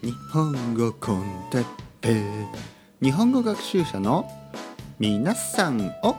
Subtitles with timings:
[0.00, 1.64] 日本語コンテッ
[2.00, 2.22] ペ
[3.02, 4.30] 日本語学習者の
[5.00, 6.14] 皆さんを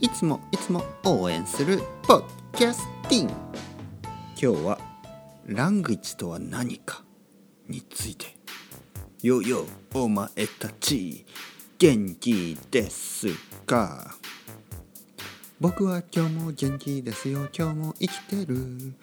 [0.00, 2.26] いつもいつも応援するポッド
[2.58, 3.38] キャスティン今
[4.36, 4.78] 日は
[5.46, 7.04] ラングイッチとは何か
[7.68, 8.36] について。
[9.22, 10.28] よよお前
[10.58, 11.24] たち
[11.78, 13.28] 元気です
[13.64, 14.16] か？
[15.60, 17.48] 僕は今日も元気ですよ。
[17.56, 18.94] 今日も生きてる。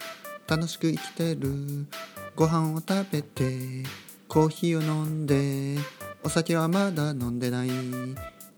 [0.47, 1.87] 楽しく生きてる。
[2.35, 3.83] ご飯を食べて
[4.27, 5.77] コーヒーを飲んで
[6.21, 7.69] お酒はまだ飲んでない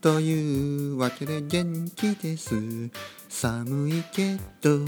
[0.01, 2.55] というわけで元気です。
[3.29, 4.79] 寒いけど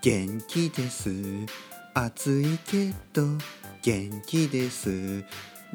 [0.00, 1.10] 元気です。
[1.94, 3.26] 暑いけど
[3.82, 5.24] 元気です。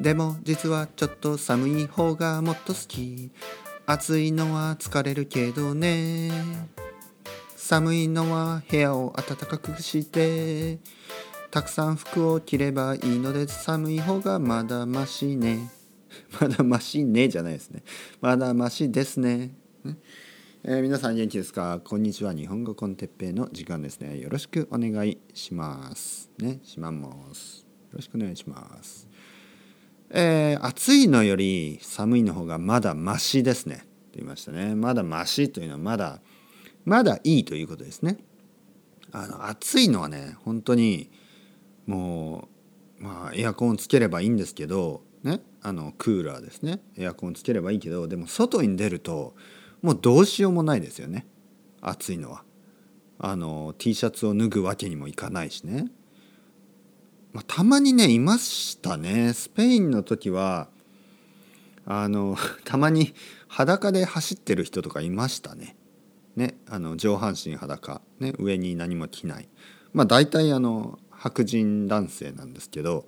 [0.00, 3.30] でも実はちょっと寒い方がもっと好き。
[3.84, 6.30] 暑いのは疲れるけどね。
[7.54, 10.78] 寒いのは部屋を暖かくして
[11.52, 15.70] たくさん服を着ればいいので寒い方がまだましね。
[16.40, 17.82] まだましねじゃないですね。
[18.22, 19.54] まだましですね。
[20.64, 21.78] えー、皆さん元気ですか？
[21.84, 22.32] こんにちは。
[22.32, 24.18] 日本語コンテッペイの時間ですね。
[24.18, 26.30] よろしくお願いします。
[26.38, 26.58] ね。
[26.64, 27.66] しまます。
[27.90, 29.06] よろしくお願いします。
[30.08, 33.76] えー、暑いのより寒いの方がまだましですね。
[33.76, 34.74] と言いましたね。
[34.74, 36.22] まだましというのはまだ
[36.86, 38.16] まだいいということですね。
[39.10, 41.10] あの暑いのはね本当に
[41.86, 42.48] も
[43.00, 49.34] うまあエアコンつければいいんですけどねあのクーラーですねエアコンつければいいけどでも外に出ると
[49.82, 51.26] もうどうしようもないですよね
[51.80, 52.44] 暑いのは。
[53.24, 55.86] あの T シャツを脱ぐわけにもいかないしね。
[57.32, 60.68] まあ、たまにねいましたねスペインの時は
[61.86, 63.14] あの たまに
[63.48, 65.76] 裸で走ってる人とかいましたね。
[66.36, 69.50] ね、あの上半身裸、ね、上に何も着ない、
[69.92, 73.06] まあ、大体あの白人男性なんですけど、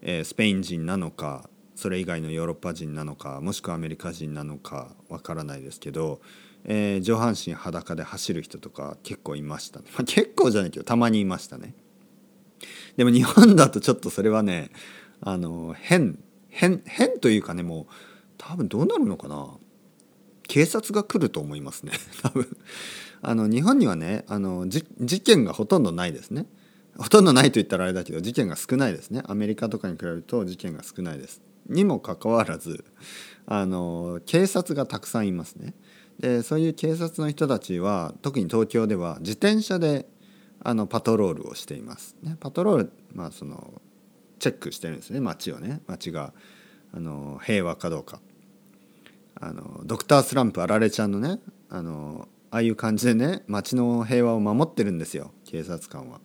[0.00, 6.22] えー、スペイン人なのかそれ以外のヨーロッパ人なのかもしくはアメリカ人なのかわからないですけど、
[6.64, 11.74] えー、上半身裸で走る人とか結構いました、ね、まあ、結構じゃないけどたまにいましたね。
[12.96, 14.70] でも日本だとちょっとそれはね
[15.20, 16.18] あの変
[16.48, 17.86] 変変というかねもう
[18.38, 19.48] 多分どうなるのかな。
[20.46, 21.92] 警察が来ると思いますね。
[22.22, 22.56] 多分。
[23.20, 24.84] あの日本にはねあの事
[25.20, 26.46] 件がほとんどないですね。
[26.98, 29.22] ほとんどないと言ったらあれだけど事件が少ないですね。
[29.26, 31.42] アメリカとかに比べると事件が少ないです。
[31.66, 32.84] にもかかわらず
[33.46, 35.74] あの警察がたくさんいますね。
[36.20, 40.06] でそういう警察の人たちは特に東京では自転車で
[40.62, 43.82] あのパトロールをしています、ね、パトロールまあその
[44.38, 45.20] チェックしてるんですね。
[45.20, 45.80] 街をね。
[45.86, 46.32] 街が
[46.92, 48.20] あの平和かどうか。
[49.40, 55.32] あのドクタースランプあられちゃんのねあのああいう感じでね街の平和を守ってるんですよ。
[55.44, 56.20] 警察官は。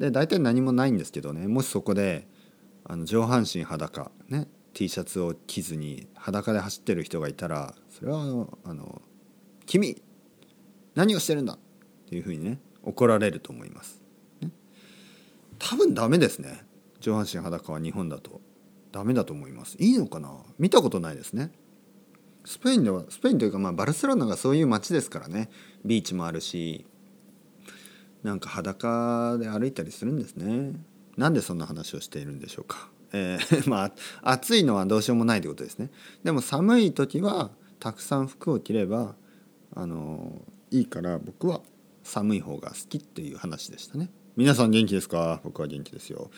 [0.00, 2.26] で大体何もないんですけどねもしそこで
[2.84, 9.02] あの上半身裸ね T シャツを着ずに裸で走ってる人がいたらそれはあの
[9.66, 10.00] 「君
[10.94, 11.58] 何をしてるんだ!」っ
[12.08, 14.02] ていうふうにね怒られると思います。
[14.40, 14.50] ね、
[15.58, 16.64] 多分ダメですね
[17.00, 18.40] 上半身裸は日本だと
[18.92, 19.76] ダメだと思います。
[19.78, 20.34] いいのかな？
[20.58, 21.52] 見たことないですね。
[22.46, 25.50] スペインではスペインというかまあバルセロナがそういう街ですからね
[25.84, 26.86] ビーチもあるし
[28.22, 30.72] なんか裸で歩いたりするんですね。
[31.16, 32.90] なんでそんな話をしているんでしょうか。
[33.12, 33.92] えー、 まあ
[34.22, 35.90] 暑いのはどうしようもないということですね。
[36.22, 39.16] でも寒い時はたくさん服を着れば
[39.74, 41.62] あのいいから僕は
[42.02, 44.10] 寒い方が好きっていう話でしたね。
[44.36, 45.40] 皆さん元気ですか？
[45.42, 46.30] 僕は元気ですよ。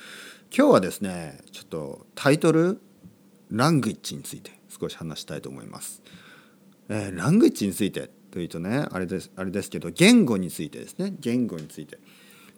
[0.56, 2.80] 今日はですねちょっとタイトル
[3.50, 6.02] ラングイッチについて少し話したいと思います。
[6.88, 11.14] えー、ラングイッチについてというとねあれですあれですけど言語についてですね。
[11.20, 11.98] 言語について。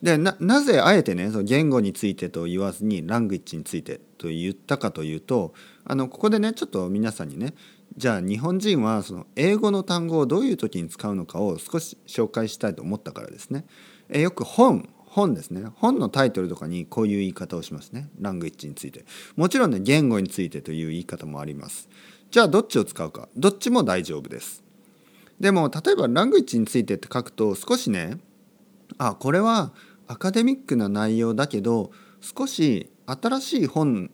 [0.03, 5.55] でなぜあえてねその言語についてと言わずにラングイッチについてと言ったかというと
[5.85, 7.55] あのここでねちょっと皆さんにね
[7.97, 13.65] じゃあ日本人はその英語の単語をどういう時に使うのかを少し紹介したいと思ったからですね。
[14.11, 15.65] えよく本本ですね。
[15.77, 18.09] 本のタイトルとかにこういう言い方をしますね。
[18.21, 19.05] ラングイッチについて。
[19.37, 21.89] もちろんね言語についてという言い方もあります。
[22.33, 23.29] じゃあどっちを使うか。
[23.37, 24.64] どっちも大丈夫です。
[25.41, 28.19] でも例えばラングイッチについてって書くと少しね
[28.99, 29.73] あこれは
[30.07, 31.91] アカデミックな内容だけど
[32.21, 34.11] 少し新しい本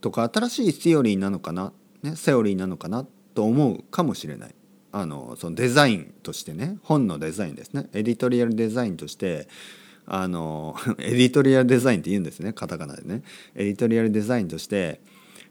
[0.00, 1.72] とか新しいセオリーなのかな、
[2.02, 4.54] ね、セオリーなのかなと思うかもしれない。
[4.94, 7.88] あのそのデザインとしてね本のデザインですね。
[7.94, 9.48] エディトリアルデザインとして
[10.04, 13.22] あの エディトリアルデザインって言うんですねカタカナでね。
[13.54, 15.00] エディトリアルデザインとして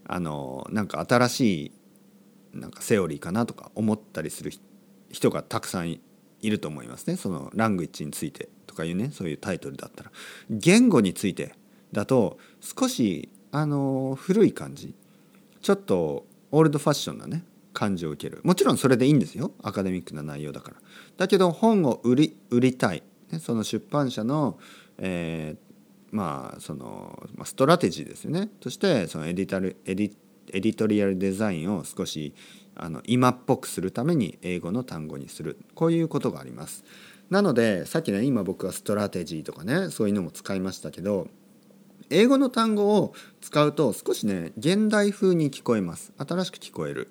[0.05, 1.65] あのなんか新し
[2.53, 4.61] いなんかセオリーかなとか思ったりする人
[5.11, 6.01] 人がたくさんい
[6.49, 7.15] ると思いますね。
[7.15, 10.11] そのラングイッチについてとかいうねそういうタイトルだったら。
[10.49, 11.55] 言語について
[11.91, 14.93] だと少しあの古い感じ。
[15.61, 17.43] ちょっとオールドファッションなね
[17.73, 18.41] 感じを受ける。
[18.43, 19.51] もちろんそれでいいんですよ。
[19.61, 20.77] アカデミックな内容だから。
[21.17, 24.59] だけど本を売り売りたい、ね、その出版社の、
[24.97, 28.49] えー、まあそのストラテジーですよね。
[28.59, 30.15] としてそのエディタルエディ
[30.53, 32.33] エディトリアルデザインを少し
[32.75, 35.57] あの今っぽくするために英語の単語にする。
[35.75, 36.83] こういうことがあります。
[37.29, 41.27] なのでさっきね今僕はストラテジーとかねそういうのも使いましたけど
[42.09, 46.11] 英語の単語を使うと少しね現代風に聞こえます。
[46.17, 47.09] 新しく聞こえる。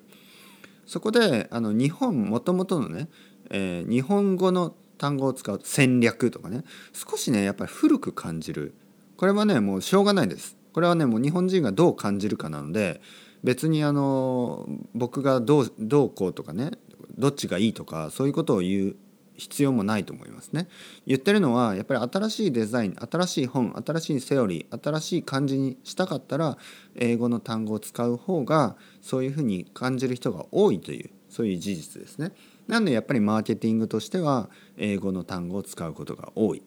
[0.85, 3.07] そこであの日本もともとのね、
[3.49, 8.75] えー、日本語の単語を使う戦略とかね少しねやっぱり古く感じる。
[9.17, 10.57] これはねもうしょうがないです。
[10.73, 13.01] これはねもう日本人がどう感じるかなので
[13.43, 16.71] 別にあの僕がどうどうこうとかね
[17.17, 18.95] どっちがいいとかそういうことを言う
[19.41, 20.67] 必要もないと思いますね。
[21.07, 26.57] 言ってるのはやっぱり新しいデザイン新しい本新しいセオリー新しい感じにしたかったら
[26.95, 32.33] 英語の単語を使う方がそういうふうに感じる人が多いというそういう事実ですね。
[32.67, 36.61] なんでやっぱりマーケティングとしては英語の単語を使うことが多い。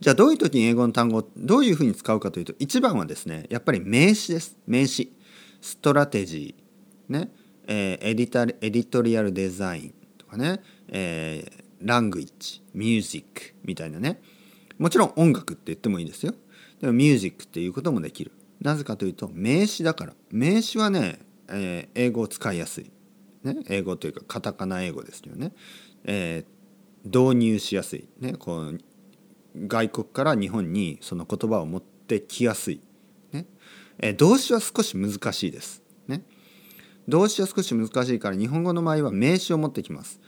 [0.00, 5.12] じゃあどういう時に英語の単語をどういうふうに使うかというと一番はですねやっぱり名詞です名詞。
[5.60, 7.30] ストラテジー、ね。
[7.66, 14.20] えー、エディタエディトリアルデザインとかね、えー、 language ミュージックみたいなね。
[14.78, 16.34] もちろん音楽って言ってもいいですよ。
[16.80, 18.32] でもミュージックっていうこともできる。
[18.60, 20.14] なぜかというと名詞だから。
[20.30, 21.20] 名詞はね、
[21.50, 22.90] えー、英語を使いやすい、
[23.42, 25.52] ね、英語というかカタカナ英語ですよね、
[26.04, 28.78] えー、導入しやすい、ね、こう
[29.56, 32.80] 外国から日本にその言葉を持ってきやすい。
[34.00, 35.82] え動詞は少し難しいです。
[36.08, 36.22] ね。
[37.06, 40.20] 動詞は少し難しいから日本語の場合は名詞を持ってきます。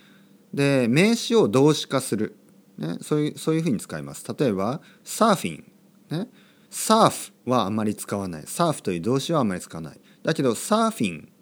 [0.52, 2.36] で名詞を動詞化する、
[2.76, 4.24] ね、そういうそういうふうに使います。
[4.38, 5.64] 例えばサーフィン、
[6.10, 6.28] ね、
[6.70, 11.32] サーフはあんまり使わないサーフという動詞はあんまり使わないだけどサーフィン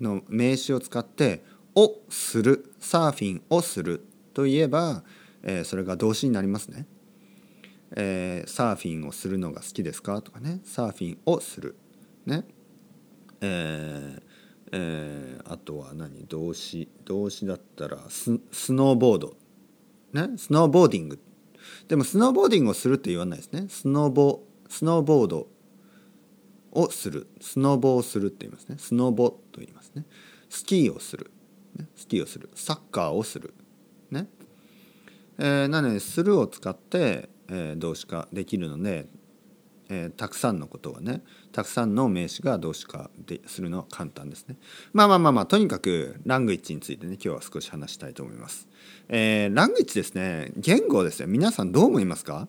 [0.00, 1.44] の名詞を使って
[1.74, 5.02] 「をする」サーフィンをするといえば、
[5.42, 6.86] えー、それが動詞になりますね。
[7.96, 10.22] えー、サーフィンをするのが好きですか？
[10.22, 10.60] とかね。
[10.64, 11.76] サーフィンをする。
[12.26, 12.44] ね。
[13.40, 14.22] えー
[14.72, 16.24] えー、あとは何？
[16.26, 16.88] 動詞。
[17.04, 18.30] 動詞だったらス
[18.72, 19.36] ノーボード。
[20.12, 20.30] ね？
[20.36, 21.18] スノーボーディング。
[21.88, 23.66] でもスノーボーディングをするって言わないですね。
[23.68, 25.48] スノーボスノーボード
[26.72, 27.26] をする。
[27.40, 28.76] スノーボをするって言いますね。
[28.78, 30.04] スノーボと言いますね。
[30.48, 31.30] スキーをする、
[31.76, 32.50] ね、スキーをする。
[32.54, 33.54] サッカーをする。
[34.10, 34.28] ね？
[35.38, 39.06] えー、なので「する」を使って、え、動詞化できるので
[39.92, 41.20] えー、たくさんのことはね
[41.50, 44.54] たくさんの名詞が動詞化でするのは簡単ですね。
[44.92, 48.68] まあまあまあまあとにかくラングイッチについてね今日は少し話したいと思います。
[49.08, 52.46] えー、ラングイッチですね言語ですよ皆さんどう思いますか？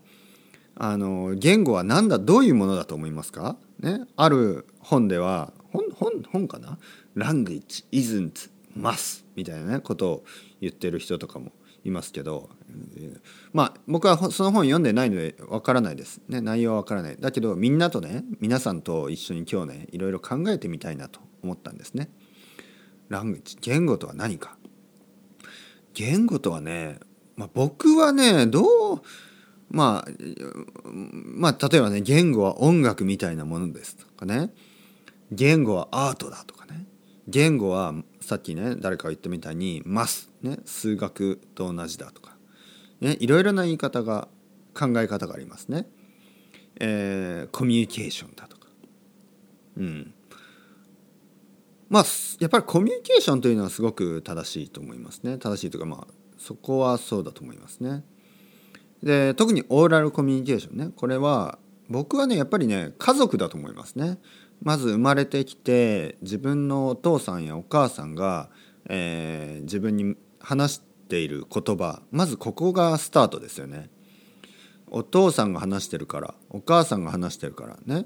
[0.75, 3.57] あの言語は何だどういうものだと思いますか？
[3.80, 6.77] ねある本では本本本かな？
[7.15, 10.24] ラングイッチ isn't must みたいなねことを
[10.62, 11.53] 言ってる人とかも
[11.83, 12.50] いますけど
[13.54, 17.18] まあ僕はその本読んでないのでわからないです、ね、内容はわからない。
[17.19, 22.12] だけどみんなとね皆さんと一緒に今日ねいろいろ考えてみたいなと思ったんですね。
[23.10, 24.57] ラングジ言語とは何か？
[25.94, 27.00] 言語とはね、
[27.36, 29.01] まあ、僕はねどう
[29.69, 30.12] まあ
[30.94, 34.54] まあ例えばね言語は音楽みたいなものですとかね。
[35.31, 36.86] 言語はアートだとかね。
[37.31, 42.35] 言語はさっきね誰かが言ったみたいに「ます」ね数学と同じだとか、
[43.00, 44.27] ね、いろいろな言い方が
[44.73, 45.88] 考え方がありますね。
[46.79, 48.67] えー、コミュニケーションだとか。
[49.77, 50.13] うん。
[51.89, 52.05] まあ
[52.39, 55.38] やっぱりコミュニケーションというのはすごく正しいと思いますね。
[55.38, 58.03] 正しいというかまあそこはそうだと思いますね。
[59.03, 61.59] で特にオーラルコミュニケーションねこれは
[61.89, 64.19] 僕はねやっぱりね家族だと思いますね。
[64.62, 68.50] まず生まれてきて自分のお父さんやお母さんが、
[68.88, 73.89] えー、自分に話している言葉まずここがスタートですよね。
[74.94, 78.06] お父さんが話してるからお母さんが話してるからね。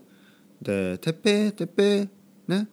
[0.62, 2.10] で「てっぺーてっぺー」
[2.48, 2.70] ね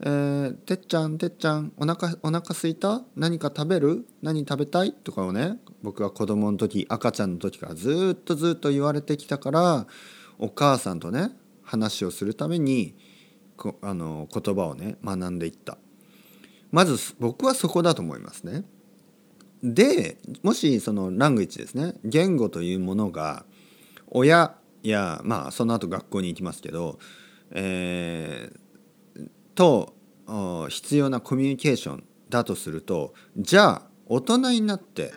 [0.00, 3.02] えー、てっちゃんてっちゃんおなかお腹すいた？
[3.16, 4.06] 何か食べる？
[4.22, 4.92] 何食べたい？
[4.92, 9.86] とかをね僕は子供の時赤ちゃんの時からずっとずっと言われてきたから
[10.38, 11.30] お母さんとね
[11.62, 12.94] 話をするために
[13.82, 15.78] あの言葉をね学んでいった。
[16.70, 18.64] まず僕はそこだと思いますね。
[19.62, 21.94] でもしそのラングイッチですね。
[22.04, 23.44] 言語というものが
[24.08, 26.98] 親やまあその後学校に行きますけど、
[27.50, 29.94] えー、と
[30.68, 35.12] 必要なコミュニケーションだとするとじゃあ大人になって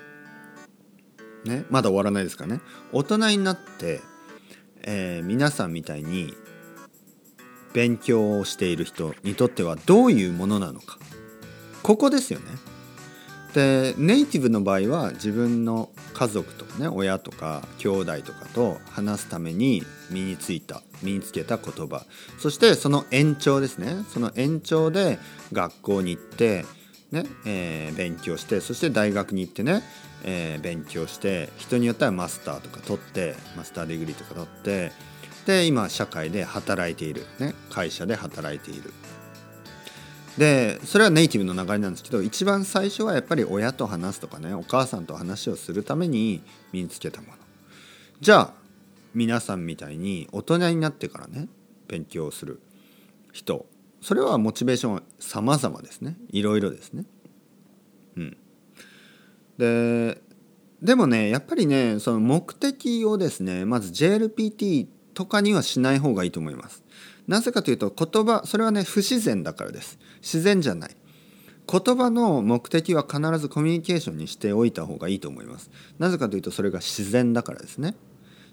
[1.46, 2.62] ねまだ終わらないですかね。
[2.92, 4.02] 大人になって、
[4.84, 6.34] えー、皆さんみたいに
[7.74, 10.98] 勉強をしている人にとってはどういうものなのか。
[11.84, 12.46] ここですよね。
[13.54, 22.06] でネイティブの場合は自分の家族とかね親とか兄弟とかと話すために身についた身につけた言葉。
[22.38, 24.06] そしてその延長ですね。
[24.14, 25.20] その延長で
[25.52, 26.66] 学校に行って
[27.12, 29.82] ねえー、勉強してそして大学に行ってね、
[30.24, 34.92] えー、勉強して人によってはマスターとか取って master degree とか取って
[35.50, 38.94] で今社会で働いている、ね、会社で働いている。
[40.38, 47.34] でそれはネイティブの流れなんですけど一番最初はやっぱり親と話すとかねお母さんと話をするために身につけたもの。
[48.22, 48.54] じゃあ
[49.16, 51.48] 皆さんみたいに大人になってからね
[51.88, 52.62] 勉強する
[53.34, 53.66] 人。
[54.02, 56.16] それはモチベーションは様々ですね。
[56.30, 57.06] いろいろですね。
[58.18, 58.38] うん。
[59.58, 60.22] で
[60.84, 66.84] でもねやっぱりねその目的をですねまず JLPT ってとかにはしない方がいいと思います。
[67.28, 70.00] なぜかというと言葉それはね不自然だからです。
[70.22, 70.96] 自然じゃない。
[71.72, 75.70] 言葉の目的は必ずコミュニケーションにしておいた方がいいと思います。
[76.00, 77.96] なぜかというとそれが自然だからですね。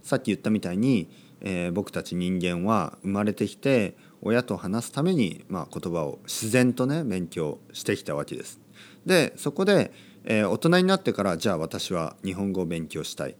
[0.02, 1.08] さっき言ったみたいに、
[1.40, 8.60] えー、僕たち人間は生まれてきて親と話すために、まあ、言葉を自然とね勉強してきたわけです。
[9.06, 9.92] でそこで、
[10.25, 13.36] えー、大人になってからじゃあ私は日本語を勉強したい。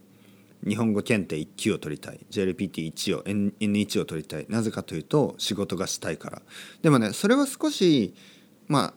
[0.65, 2.19] 日本語検定1級を取りたい。
[2.31, 4.45] JLPT1 を N1 を取りたい。
[4.49, 6.41] なぜかというと仕事がしたいから。
[6.81, 8.13] でもねそれは少し
[8.67, 8.93] まあ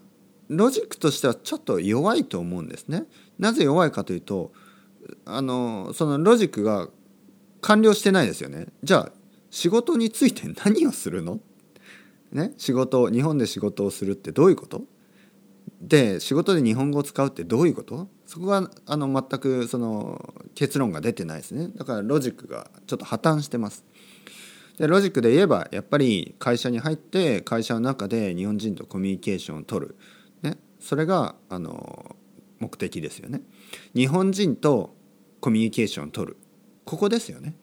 [0.49, 3.05] ロジックとしてはちょっと弱いと思うんですね。
[3.39, 4.53] なぜ弱いかというと
[5.25, 6.89] あのそのロジックが
[7.61, 8.67] 完了してないですよね。
[8.83, 9.13] じゃあ
[9.51, 11.41] 仕事について何をするの？
[12.33, 14.83] ね仕事日本で仕事をするってどういうこと？
[15.81, 18.09] で仕事で日本語を使うってどういうこと？
[18.27, 21.69] そこはあの全くその結論が出てないですね。
[21.75, 23.85] だからロジックがちょっと破綻してます。
[24.79, 29.97] でロジックで言えばやっぱり会社に入って会社の中で日本人とコミュニケーションを取る、
[30.43, 32.17] ね、それがあの
[32.59, 33.43] 目的ですよね。
[33.95, 34.95] 日本人と
[35.41, 36.37] コミュニケーションを取る。
[36.85, 37.57] ここですよね。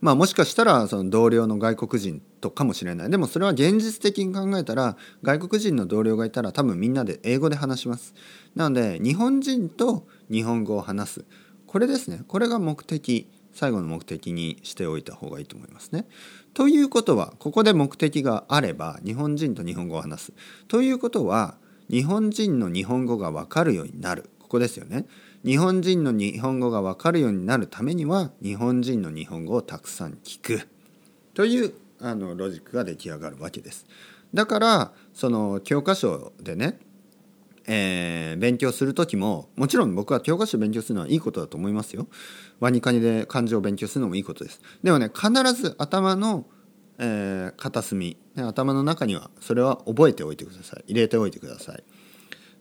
[0.00, 8.14] まあもしかしたらその同僚の外国人とかもしれないでもそれは現実的に考えたら外国人の同僚がいたら多分みんなで英語で話します
[8.54, 11.24] なので日本人と日本語を話す
[11.66, 16.06] これですねこれが目的最後の目的にしておいた方がいいと思いますね。
[16.54, 20.32] ということはここで目的があれば日本人と日本語を話す。
[20.68, 21.56] ということは
[21.90, 25.04] 日本人の日本語が分かるようになるここですよね。
[25.44, 30.68] 日本人の日本語が分かるようになるためには日本人の日本語をたくさん聞く
[31.32, 33.86] というあのロジックが出来上がるわけです。
[34.34, 36.78] だからその教科書でね、
[37.66, 42.06] えー、勉強する時ももちろん僕は教科書を勉強するのはいいことだと思いますよ。
[42.58, 44.60] ワニカニで漢字を勉強するのもいいことです。
[44.82, 46.44] でもね必ず頭の、
[46.98, 51.82] えー、片隅頭の中にはそれは覚えておいてください入れておいてください。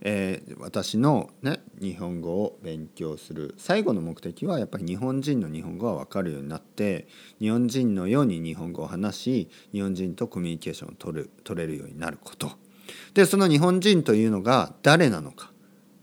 [0.01, 7.07] えー、私の、ね、日本語を勉強する最後の目的はやっぱり日本人の日本語が分かるようになって
[7.39, 12.51] 日本人のように日本語を話し日本人とコミュニケーションを取る取れるようになること。
[13.13, 15.51] でその日本人というのが誰なのか、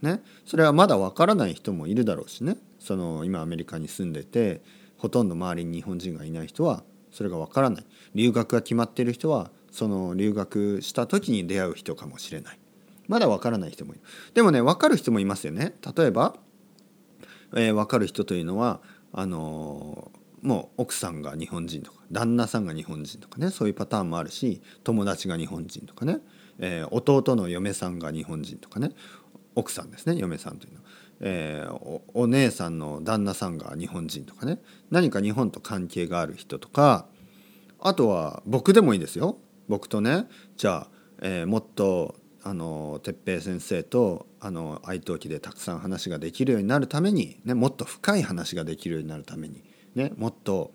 [0.03, 2.59] ね、それはまだ分からない人もいるだろうしね。
[2.79, 4.61] その今アメリカに住んでて
[4.99, 7.87] ほとんど周りに日本人がいない人はそれが分からない。
[8.15, 12.59] 留学が決まっている人はその留学した時に出会う人かもしれない。
[13.09, 14.03] まだ分からない人もいる。
[14.35, 15.75] でもね分かる人もいますよね。
[15.97, 16.37] 例えば、
[17.55, 18.81] えー、分かる人というのは
[19.13, 26.19] あのー、もう奥さんが日本人とか旦那さんが日本人とかねそういうパターンもあるし友達が日本人とかね、
[26.59, 28.91] えー、弟の嫁さんが日本人とかね
[29.55, 30.87] 奥さんですね嫁さんというのは。
[31.21, 34.61] えー、おお姉さんの旦那さんが日本人とかね
[34.91, 37.07] 何か日本と関係がある人とか
[37.81, 39.39] あとは僕でもいいですよ。
[39.69, 40.89] 僕とねじゃあ、
[41.23, 42.15] えー、もっと
[42.47, 49.65] あの哲平先生とあの愛登記でたくさん話ができるようになるために、ね、もっと深い話ができるようになるために、
[49.97, 50.71] ね、もっと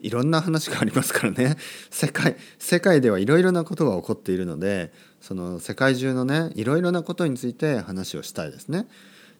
[0.00, 1.56] いろんな話がありますからね
[1.90, 8.86] 世界世界ではいろいろなことが起こっているのでその世界中のねいろいろなことについて話をしたいですね。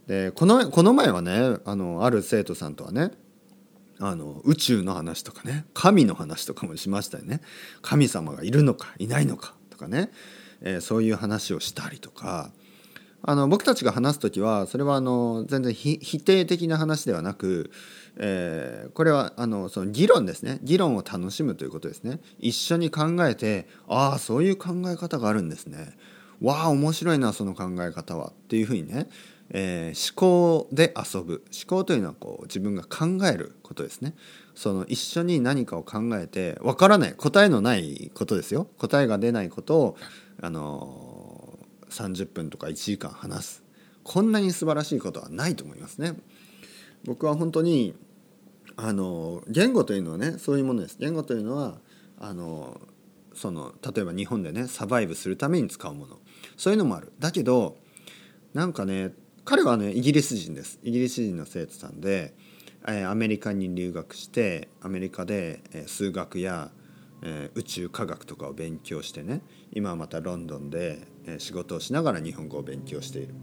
[0.08, 3.12] でこのこの前はねあのある生徒さんとはね
[4.00, 7.42] あの宇宙の話とかね神の話とかもしましたよね。
[7.80, 10.10] 神様がいるのかいないのかとかね
[10.64, 12.50] えー、そういう話をしたりとか
[13.26, 17.70] あの僕たちが話す時はそれはあの全然否定的な話ではなく、
[18.18, 20.58] えー、これはあのその議論ですね。
[20.62, 22.20] 議論を楽しむということですね。
[22.38, 25.96] 一緒に考えてああそういう考え方があるんですね。
[26.42, 29.08] わあ面白いなその考え方はっていうふうにね、
[29.48, 31.44] えー、思考で遊ぶ。
[31.50, 34.14] 思考というのはこう自分が考えることですね。
[34.54, 38.68] その一緒に何かを考えてわからない答えのないことですよ。
[38.76, 39.96] 答えが出ないことを
[40.40, 41.58] あの、
[41.90, 43.64] 30分とか1時間話す。
[44.02, 46.14] こんなに素晴らしいことはないと思いますね。
[47.04, 47.94] 僕は本当に
[48.76, 50.96] あの言語というのはねそういうものです。
[50.98, 51.78] 言語というのは
[52.18, 52.80] あの
[53.34, 56.18] その例えば日本でねサバイブするために使うもの。
[56.56, 57.12] そういうのもある。
[57.18, 57.76] だけど
[58.52, 59.12] なんかね
[59.44, 60.78] 彼はねイギリス人です。
[60.82, 62.34] イギリス人の生徒さんで、
[62.86, 66.70] えー、アメリカに留学してアメリカで、えー、数学や、
[67.24, 69.40] えー、宇宙科学とかを勉強してね
[69.72, 73.34] 今はまたロンドンで、えー、仕事をしながら日本語を勉強している、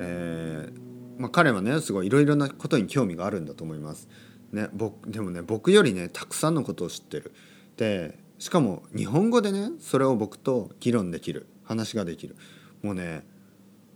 [0.00, 0.88] えー
[1.18, 4.08] まあ、彼はねすごいいろいろなことに興味があるんだと思います。
[4.52, 7.32] ね、僕でもね僕よりねたくさんのことを知ってる。
[7.76, 12.36] でしかも日本語でねそれを僕と議論できる話ができる
[12.82, 13.26] もうね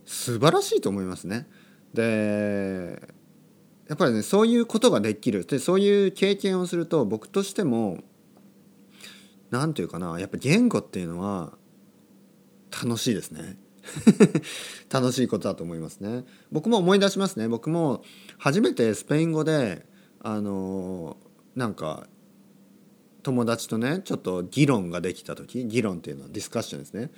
[0.04, 1.47] 素晴らしいと思いますね。
[1.94, 3.00] で
[3.88, 7.99] やっぱりねそういうことができるでそういう経験をすると僕としても
[9.52, 11.52] 何て言うかなやっぱ言語っていうのは
[12.82, 13.59] 楽しいですね。
[14.90, 16.25] 楽しいことだと思いますね。
[16.50, 17.49] 僕も思い出しますね。
[17.49, 18.02] 僕も
[18.38, 19.87] 初めてスペイン語で
[20.21, 21.18] あの
[21.54, 22.09] なんか
[23.23, 27.11] 友達とねちょっと議論ができた時議論っていうのはディスカッションですね、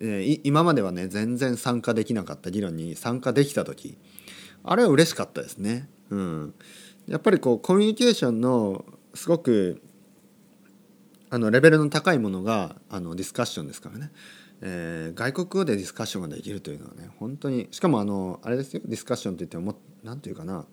[0.00, 3.98] えー、今まではね全然参加できなかった議論に参加できた時
[4.62, 5.88] あれは嬉しかったですね。
[6.10, 6.54] うん、
[7.08, 8.84] やっぱりこうコミュニケーションの
[9.14, 9.82] すごく
[11.32, 14.12] あのレベルの高いものがあのディスカッションですからね、
[14.60, 20.66] えー、外国語でディスカッションができるというのはね本当にしかもあのあれですよディスカッションって言っても何て言うかな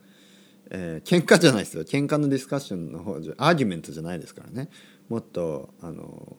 [0.71, 1.83] えー、喧嘩じゃないですよ。
[1.83, 4.69] 喧嘩のディスカッションの方じゃアーギュメントじゃないですからね。
[5.07, 6.37] もっとあの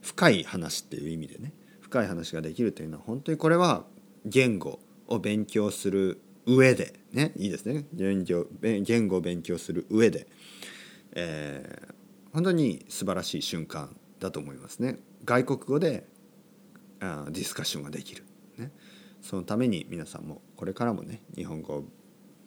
[0.00, 3.84] 深い話っていう意味でね深い話ができるというのは本当にこれは
[4.24, 4.78] 言語
[5.08, 7.86] を勉強する上でねいいですね。
[7.92, 10.28] 言語言語を勉強する上で、
[11.12, 11.94] えー、
[12.34, 16.06] 本当に素晴らしい瞬間だと思いますね外国語で
[17.00, 18.24] あディスカッションができる、
[18.58, 18.70] ね、
[19.22, 21.84] そのために皆さんもこれからもね日本語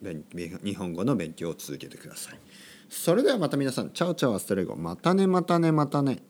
[0.01, 2.39] 日本語の勉強を続けてください。
[2.87, 4.75] それではまた皆さん、チャオチャオアストレゴ。
[4.75, 6.21] またねまたねまたね。